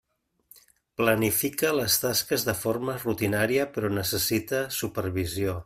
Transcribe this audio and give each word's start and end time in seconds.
Planifica 1.01 1.73
les 1.81 1.97
tasques 2.05 2.47
de 2.47 2.57
forma 2.63 2.97
rutinària 3.03 3.69
però 3.77 3.93
necessita 4.01 4.65
supervisió. 4.81 5.57